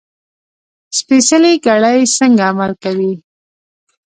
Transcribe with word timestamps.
سپېڅلې 0.97 1.53
کړۍ 1.65 1.99
څنګه 2.17 2.43
عمل 2.51 2.71
کوي. 2.83 3.13